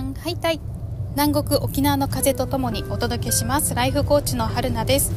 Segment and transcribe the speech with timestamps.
[0.00, 0.60] さんハイタイ
[1.10, 3.74] 南国沖縄の風とともにお届けします。
[3.74, 5.12] ライフコーチの春菜です。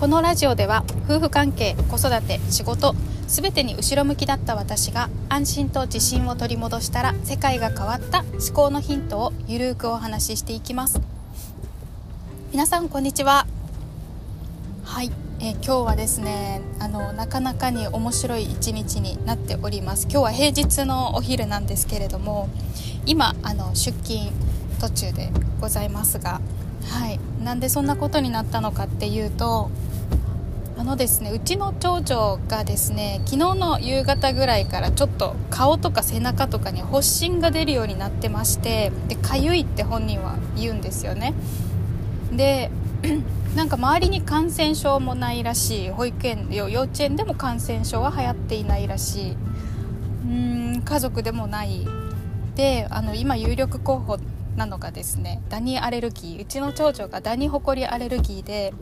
[0.00, 2.94] このラジオでは夫婦関係子育て仕事
[3.28, 11.00] すべてに後ろ向きだった私が安心と自信を取り戻したら世界が変わった思考のヒントをゆるーくお話ししていきます。
[12.52, 13.46] 皆さんこんにちは。
[14.84, 15.23] はい。
[15.40, 20.04] えー、今日はですねあのなかなかに面白い一日になっております。
[20.04, 22.48] 今日は平日のお昼なんですけれども
[23.04, 24.30] 今あの出勤
[24.80, 26.40] 途中でございますが
[26.88, 27.18] はい。
[27.42, 29.70] なんでそんなことになったのかっていうと
[30.78, 41.34] あのですねうちの長女がですね昨日の夕方ぐらいからちょっと顔とか背中とかに発疹が出るようになってましてでかゆいって本人は言うんですよね。
[42.32, 42.70] で
[43.54, 45.90] なんか周りに感染症もないらしい。
[45.90, 49.36] 保育園幼稚園でも感染症は流行っていないらしい。
[50.24, 51.86] うん家族でもない。
[52.56, 54.18] であの今有力候補
[54.56, 56.42] なのがですねダニアレルギー。
[56.42, 58.72] うちの長女がダニホコリアレルギーで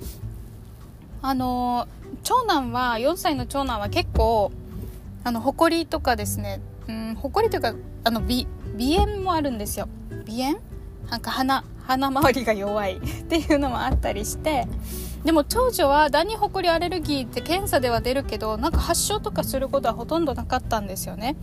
[1.20, 1.88] あの
[2.22, 4.52] 長男は4歳の長男は結構
[5.24, 8.46] あのホコリとかですねうんホコリというかあの鼻
[8.78, 9.88] 鼻炎もあるんですよ。
[10.26, 10.60] 鼻炎
[11.10, 11.64] なんか鼻。
[11.86, 12.96] 鼻周りが弱い。
[12.98, 14.66] っていうのもあったりして。
[15.24, 21.36] でも長女はダニホコリアレルギーって検査では出るけどなんか発症とかすることはほとんどなかったんですよね。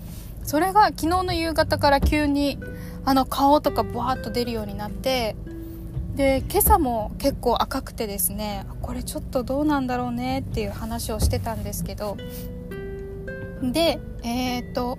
[0.44, 2.58] それが昨日の夕方から急に
[3.06, 5.36] あの顔とかボワッと出るようになって
[6.16, 12.18] で今朝も結構赤くてですねこれちょっとどうなんだろうねっていう話をしてたんですけど。
[13.62, 14.98] でえー、っと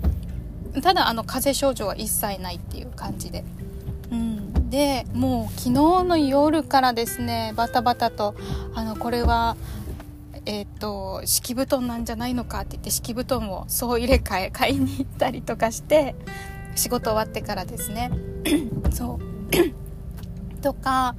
[0.82, 3.44] ただあの風邪症状は一切ないっていう感じで。
[4.68, 5.70] でもう昨日
[6.04, 8.34] の夜からですねバタバタと
[8.74, 9.56] あのこれは
[10.50, 16.14] えーと、敷布団なんじゃないのかって言って敷布団を総入れ替え買いに行ったりとかして
[16.74, 18.10] 仕事終わってからですね。
[18.90, 19.28] そう。
[20.62, 21.16] とか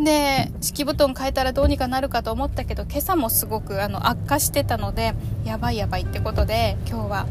[0.00, 7.26] で敷布団変えたらどうにかなるかと思ったけど今朝もすごくあの悪化してたのでやばいやばいってことで今日は、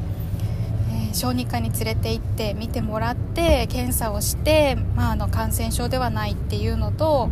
[0.96, 7.30] えー、小児科に連れて行って見てもらって検査をして、まあ、あの感染症ではないっていうのと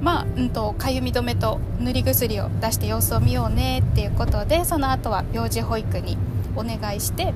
[0.00, 6.16] まあ、うんと、かゆみ止めと塗り薬を出して様子を見ようねっていうことでその後は病児保育に
[6.54, 7.34] お願いして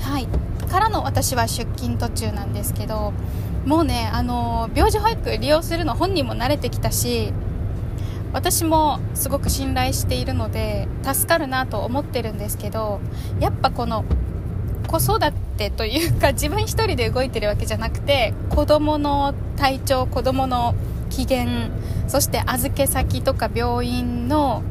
[0.00, 0.26] はい。
[0.70, 3.12] からの私は出勤途中なんですけど
[3.64, 7.32] もうねあの病児保育利用するの本人も慣れてきたし
[8.34, 13.00] 私もすごく信頼しているので助かるなと思ってるんですけど
[13.40, 14.04] やっぱこの
[14.88, 20.74] 子育てというか自分一人で動いてるわけじゃなくて子供の体調子供の
[21.10, 21.70] 機嫌
[22.08, 24.62] そして預け先とか病院の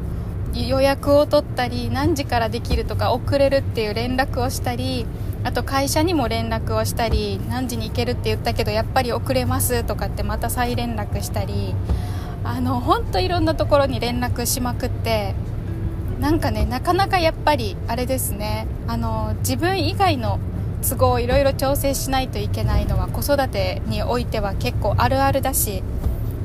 [0.54, 5.06] 予約を取ったり何時からできるとか遅れるっていう連絡をしたり
[5.42, 11.74] あと会社にも連絡をしたり何時に行けるって言ったけどやっぱり遅れますとかってまた再連絡したり
[12.44, 15.34] あの本当いろんなところに連絡しまくって
[16.20, 18.66] なんかねなかなかやっぱりあれですね。
[18.86, 20.38] あの自分以外の
[20.88, 25.82] 都合をいろいろ調整しないといけないのは子育てにおいては結構あるあるだし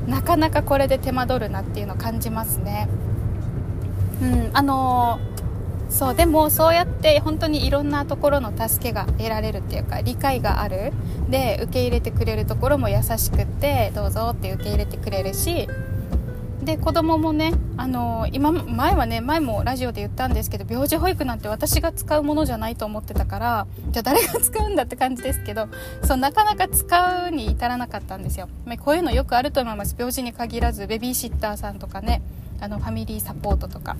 [0.06, 2.88] なかなかこれで手間取るなっていうのを感じますね。
[4.22, 5.18] うんあの、
[5.88, 10.92] そうでもそうやって本当にいろんなところの助けが得られるっていうか理解がある。
[11.28, 15.68] で受け入れてくれるところも優しくってどうぞって受け入れてくれるし
[16.62, 25.68] で子供もね、あのー、今前はね前もラジオで言ったんですけど病児保育なんて私が使うものじゃないと思ってたからじゃあ誰が使うんだって感じですけど
[26.04, 28.48] そうなかなか使うに至らなかったんですよ。
[28.66, 29.96] まこういうのよくあると思います。
[29.98, 32.22] 病児に限らずベビーシッターさんとかね
[32.60, 33.96] あのファミリーサポートとか。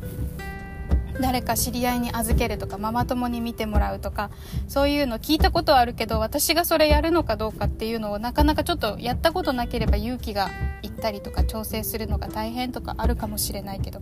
[1.20, 4.30] 誰か知り合いに預けるとかママ友に見てもらうとか
[4.68, 10.50] そういうの聞いたことはあるけど私がそれやるのかどうかっていうのをなかなかちょっとやったことなければ勇気が
[10.82, 14.00] いったりとか調整するのが大変とかあるかもしれないけど。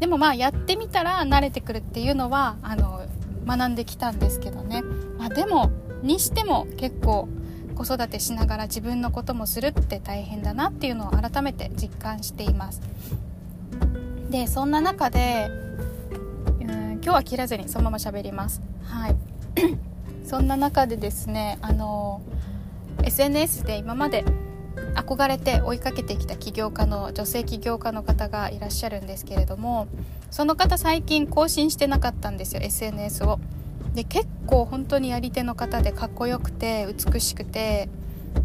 [0.00, 3.02] でもまあやってみたら慣れてくるっていうのはあの
[3.46, 4.82] 学んできたんですけどね、
[5.16, 5.70] まあ、でも
[6.02, 7.28] にしても結構
[7.76, 12.80] 子育てしながら自分のこともするって大変だなっていうのを改めて実感しています。
[14.30, 15.50] でそんな中で
[17.02, 18.62] 今日は切らずにそのまま喋ります。
[18.84, 19.16] はい。
[20.24, 22.22] そんな中でですねあの
[23.02, 24.24] SNS で今まで
[24.94, 29.88] 憧れて追いかけてきた起業家の女性起業家の方がいらっしゃるんですけれども
[30.30, 33.40] その方最近更新してなかったんですよ SNS を。
[33.94, 37.90] で結構本当にやり手の方でかっこよくて美しくて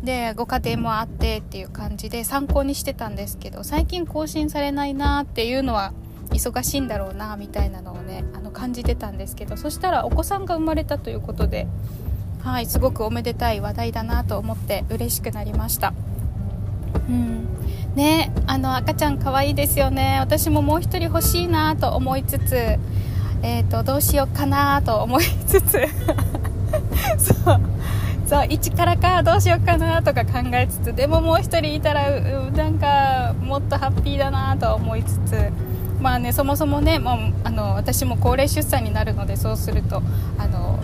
[0.03, 5.93] でご家庭もあってっていう感じで参考にしてたんですけど最近更新されないなっていうのは
[6.31, 11.67] 忙しいんだろうなみたいなのをねあの感じてたんですけどそしたらお子さんが生まれたということで、
[12.43, 15.93] はいすごくおめでたい話題だなと思って嬉しくなりました。
[17.09, 17.47] うん。
[17.95, 20.17] ねあの赤ちゃん可愛いですよね。
[20.19, 22.79] 私ももう1人欲しいなと思いつつ
[23.43, 25.79] えーと、どうしようかなと思いつつ
[27.19, 27.61] そう。
[28.27, 35.49] そう1からかどうしようかなとか考えつつでももう1人いたらなんかもっとハッピーだなと思いつつ
[35.99, 40.01] まあねそもそもねもうあの私も高齢出産になるのでそうすると
[40.37, 40.79] あの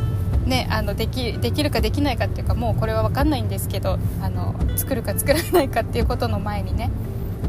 [0.46, 6.92] ね、あのできできるかできないかっていうかもうこれは分かんないんですけどあの作るか作らないかっていうことの前にね。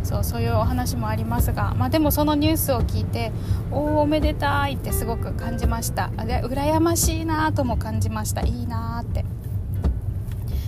[0.04, 3.32] そうそういうお話もありますが、まあ、でもそのニュースを聞いて
[3.70, 6.10] おおめでたいってすごく感じました。
[6.26, 8.42] で羨ましいなとも感じました。
[8.42, 9.24] いいなって。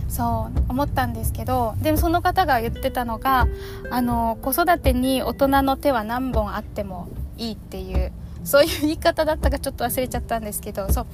[0.09, 3.49] そう思ったんですけどでもその方が言ってたのが
[3.91, 8.13] あの子育てに大人の手は何本あってもいいっていう
[8.45, 11.07] そういう言い方だったかちょっと忘れちゃったんですけどそう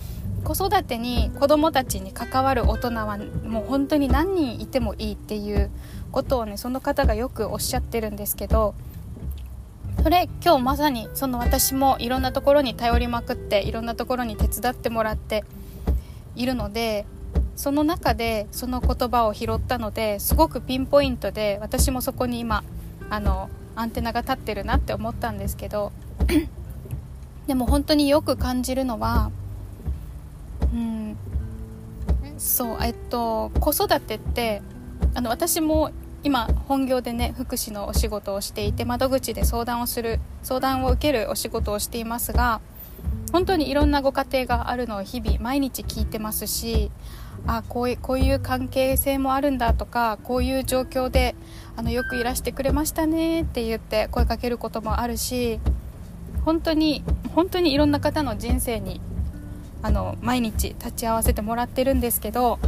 [0.44, 5.70] 子育てに子供たちに関わる大人はもう本当に何人いてもいいっていう
[6.10, 8.74] ことをねその方がよくおっしゃってるんですけど
[10.02, 15.44] それ今日まさにその私もいろんなところに頼りまくっていろんなところに手伝ってもらって
[16.34, 17.06] いるので
[17.56, 22.64] その中でその言葉を拾ったのですごくピンポイントで私もそこに今
[23.10, 25.92] あのアンテナが立ってるなって思ったんですけど
[27.46, 29.30] でも本当によく感じるのは
[30.72, 31.16] うん
[32.38, 34.62] そうえっと子育てって
[35.14, 35.90] あの私も
[36.24, 42.60] 今本業でね福祉のお仕事をしていて窓口で相談をする相談を受けるお仕事をしていますが
[43.32, 46.90] 本当にいろんなご家庭があるのを日々毎日聞いてますし
[47.46, 51.34] あこういうこういう関係性もあるんだとかこういう状況で
[51.76, 55.58] あのよくいらしてくれましたねって言って声かけることもあるし
[56.44, 57.02] 本当に
[57.34, 59.00] 本当にいろんな方の人生に
[59.80, 62.58] あの毎日立ち会わせてもらってるんですけど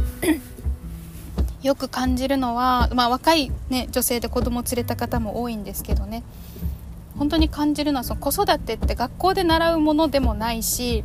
[1.65, 6.21] よく感じるのは、まあ、若い、ね、女性で子供を連れた方も多いんですけどね。
[7.17, 11.03] 本当に感じるのはその子育てって学校で習うものでもないし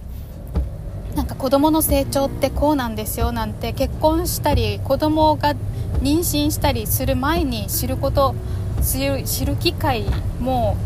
[1.14, 5.54] なんか子供の成長ってこうなんですよなんて結婚したり子供が
[6.02, 8.34] 妊娠したりする前に知ること
[8.82, 10.04] 知る知る機会
[10.40, 10.76] も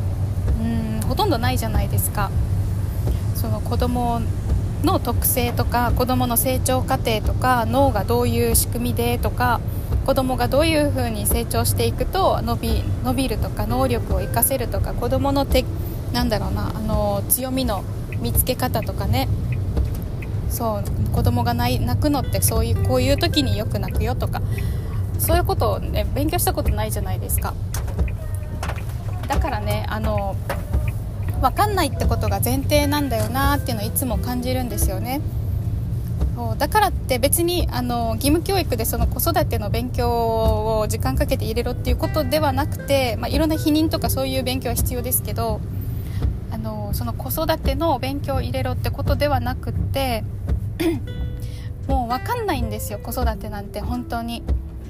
[0.61, 2.31] うんほとんどないじゃないですか。
[3.35, 4.23] その子供
[4.85, 9.61] の特性とか子どもの成長過程とか脳がどういう仕組みでとか
[10.07, 15.65] 子どもがどういうふうに成長していくと伸び伸びるとか能力を生かせるとか子どものて
[16.13, 17.83] なんだろうなあの強みの
[18.21, 19.29] 見つけ方とかね。
[20.51, 24.41] そう子供が泣くのってそういうこういう時によく泣くよとか。
[25.19, 27.55] そういうことをね勉強したことないじゃないですか。
[29.27, 30.37] だからねあの
[31.41, 35.21] 分かんないってことが前提なんだよなっていうのをいつも感じるんですよね。
[36.35, 40.09] そうだからって別にあの義務教育でその子育ての勉強
[40.81, 45.61] を時間かけて入れろっていうことではなくて、まあ、いろんな否認とかそういう勉強は必要ですけど
[46.51, 50.25] あのその子育ての勉強を入れろってことではなくって
[51.87, 54.43] もう分かんないんですよ子育てなんて本当に。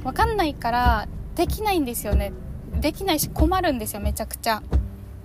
[0.04, 2.32] 分かんないからできないんですよね。
[2.80, 4.62] できないし困るんですよめちゃくちゃ。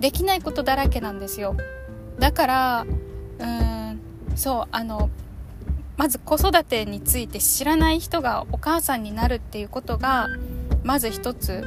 [0.00, 1.56] できないことだらけなんですよ。
[2.18, 2.86] だから
[3.38, 4.00] うーん
[4.34, 5.10] そうあの
[5.96, 10.28] まず子育てについて知らない人がお母さんになるっていうことが
[10.82, 11.62] まず一つ。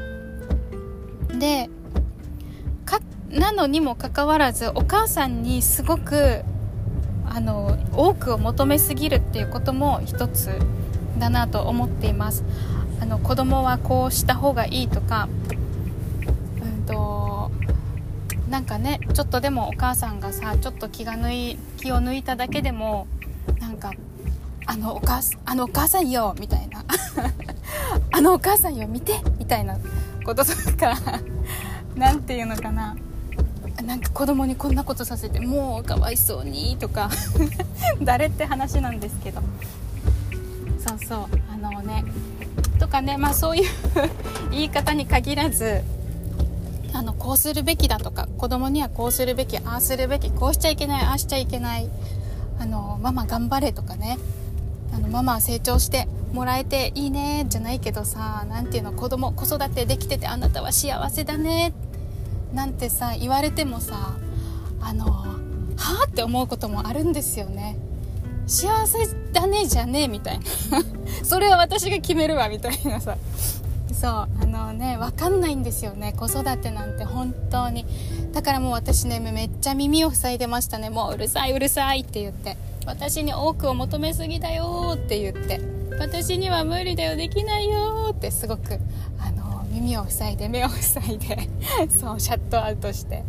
[1.40, 1.70] で
[2.86, 6.42] かなのにもかかわらずお母さんにすごく
[7.28, 10.50] あの多くを求めすぎるっていうことも一つ
[11.20, 12.44] だなと思っています。
[13.02, 15.28] あの子供はこうした方がいいとか
[16.62, 16.94] うんと
[18.54, 23.08] なんかねちょっとでもお母さんがさちょっと気が抜い気を抜いただけでも
[23.60, 23.94] なんか
[24.68, 26.86] あのお母あのお母さんよみたいな。
[28.12, 29.80] あのお母さんよ 見てみたいな。
[30.24, 30.96] こととか
[31.98, 32.96] 何て言うのかな。
[33.84, 37.10] なんか子供にこんなことさせてもうかわいそうにとか。
[38.04, 39.42] 誰って話なんですけど。
[40.78, 42.06] そうそうあのね。
[42.78, 43.70] とかねまあそういう
[44.52, 45.82] 言い方に限らず
[46.94, 51.90] あのこうするべきだとか子供にはこうするべきああするべきこうしちゃいけないああしちゃいけない
[52.60, 54.20] あのママ頑張れとかね
[54.94, 61.74] あのママは成長してもらえていいねじゃないけどさ何ていうの子供子育てできててあなたは幸せだね
[62.54, 64.16] なんてさ言われてもさ
[64.82, 67.78] あのはあって思うこともあるんですよね。
[68.46, 69.00] 幸せ
[69.32, 70.46] だねじゃねえみたいな。
[71.24, 73.18] それは私が決めるわみたいなさ。
[74.04, 76.12] そうあのね分かんないんですよね。
[76.12, 77.86] 子育てなんて本当に。
[78.34, 80.90] だからもう私ねめっちゃ耳を塞いでましたね。
[80.90, 82.58] もううるさいうるさいって言って。
[82.86, 85.62] 私に多くを求めすぎだよって言って。
[85.98, 88.30] 私には無理だよできないよって。
[88.30, 88.78] すごく
[89.22, 91.48] あの耳を塞いで目を塞いで
[91.88, 93.24] そうシャットアウトして。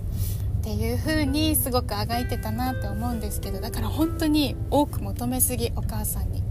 [0.62, 3.60] っていう風にすごくあがいてたなって思うんですけど。
[3.60, 6.42] だから本当に多く求めすぎお母さんに。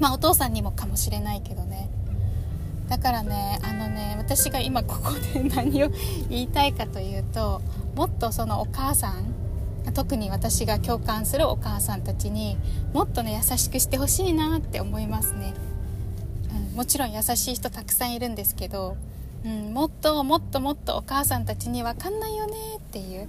[0.00, 1.90] まあお父さんにもかもしれないけどね。
[2.88, 5.90] だからねあのね私が今ここで何を
[6.28, 7.62] 言いたいかというと
[7.94, 9.34] もっとそのお母さん
[9.94, 12.56] 特に私が共感するお母さんたちに
[12.92, 15.54] もっとね優しくしてほしいなって思いますね、
[16.70, 18.96] うん、もちろん優しい人たくさんいるんですけど、
[19.44, 23.28] うん、もっともっともっとお母さんたちに分かんないよねっていう。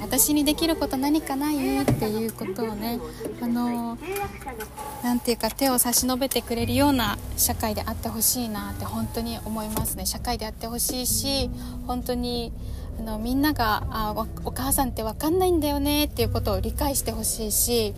[0.00, 2.98] 私にできること何かないっていうことをね
[3.40, 3.98] あの
[5.02, 11.50] なていうか手を差し伸べてくれるような社会であってほしいなって本当に思いますね社会であってほしいし
[11.86, 12.52] 本当に
[12.98, 17.94] あのみんながあお母さんって分かんないんだよねっていうことを理解してほしいし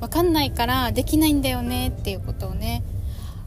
[0.00, 2.82] 分かんないからできないんだよねっていうことをね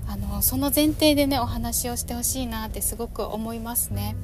[0.08, 4.16] あのその前提でねお話をしてほしいなってすごく思いますね。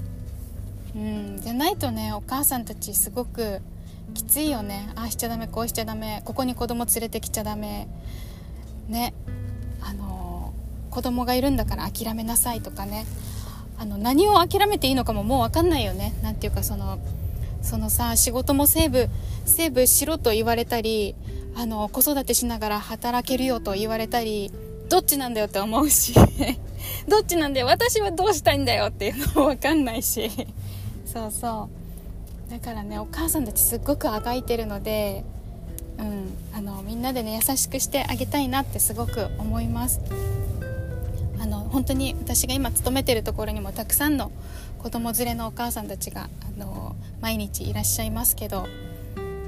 [0.96, 3.62] うん、じゃないとねお母さんたちすごく
[4.16, 4.90] きついよね。
[4.96, 6.24] ああしちゃダメこうしちゃダメ。
[6.26, 7.88] ここに子供連れてきちゃダメ。
[8.88, 9.14] ね。
[9.82, 10.54] あの
[10.90, 13.06] 子供がいるんだから諦めなさいとかね。
[13.78, 16.14] あの何を諦めていいのかももう分かんないよね。
[16.24, 16.98] 何ていうかその
[17.62, 19.10] そのさ仕事もセーブ
[19.46, 21.16] セーブしろと言われたり
[21.56, 24.52] あの子育てしながら働けるよと言われたり
[24.90, 26.14] どっちなんだよって思うし。
[27.10, 27.66] どっちなんだよ。
[27.66, 30.30] 私はどうしたいんだよっていうのも分かんないし。
[31.06, 31.85] そうそう。
[32.50, 35.24] だからねお母さんたちすっごくあがいてるので
[35.98, 40.02] うんあのみんなでね優しくしてあげたいなってすごく思います。
[41.40, 44.32] あの本当に私が今勤めてるところにもたくさんの
[44.80, 48.66] 子供連れのお母さんたちがあの毎日いらっしゃいますけど、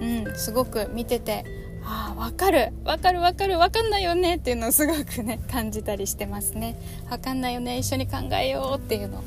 [0.01, 1.43] うん、すごく見てて
[1.83, 6.75] ああ分かる分かる分かる分かんないよねっていうのをすごくね感じたりしてますね。
[7.09, 9.23] 分かんないよね一緒に考えようっていうの。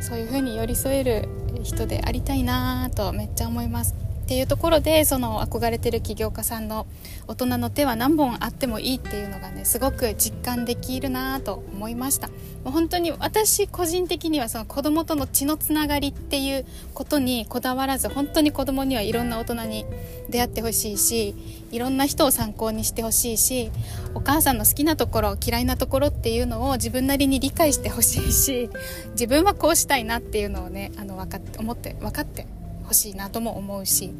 [0.00, 1.28] そういう風に寄り添える
[1.66, 3.95] 人でありたいなとめっちゃ思います。
[4.26, 6.88] っていうところでその憧れてる起業家さんの
[7.28, 12.26] 大人の手は何本あってもいいっていうのがねすごく実感できるなと思いました。
[12.26, 12.34] も
[12.66, 19.86] う本当に私個人的にはその子供との血のつながりっていうことにこだわらず本当に子供にはいろんな大人に
[20.28, 21.36] 出会ってほしいし
[21.70, 23.70] いろんな人を参考にしてほしいし
[24.14, 28.68] お母さんの好きなところ嫌いなところっていうのを自分なりに理解してほしいし
[29.12, 32.48] 自分はこうしたいなっていうのをねあの分かって思って分かって
[32.86, 34.12] ほしいなとも思うし、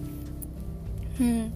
[1.21, 1.53] うん、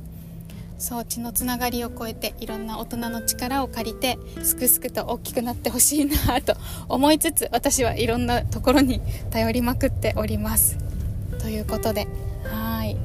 [0.78, 6.54] そう血のつながりを超えていろんな大人の力を借りてすくすくと大きくなってほしいなと
[6.88, 10.78] 思いつつ私はいろんなところに頼りまくっております。
[11.38, 12.06] ということで
[12.44, 12.96] はい。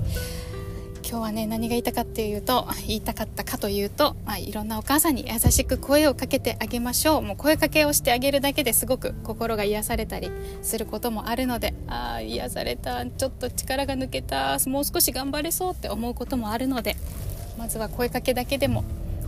[1.08, 7.22] 今日はね何が言いたかっていうと言いたかったかというと、まあ、いろんなお母さんに優しく声をかけてあげましょう。
[7.22, 10.32] もう声かけをしてあげるだけですごく心が癒されたり
[10.64, 13.06] することもあるのでああ癒された。
[13.06, 14.58] ちょっと力が抜けた。
[14.66, 16.96] もう少し頑張れそうって思うこともあるので
[17.60, 18.84] まずは声かけだけでも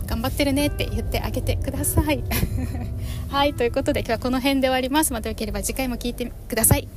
[0.06, 2.24] 頑張ってるねって言ってあげてください。
[3.30, 5.12] はいということで今日はこの辺で終わります。
[5.12, 6.88] またよければ次回も聞いてください。